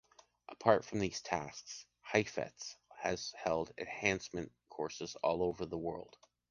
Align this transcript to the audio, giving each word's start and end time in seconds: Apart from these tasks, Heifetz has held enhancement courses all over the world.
Apart 0.49 0.83
from 0.83 0.97
these 0.97 1.21
tasks, 1.21 1.85
Heifetz 2.01 2.75
has 3.03 3.35
held 3.37 3.71
enhancement 3.77 4.51
courses 4.67 5.15
all 5.17 5.43
over 5.43 5.63
the 5.63 5.77
world. 5.77 6.17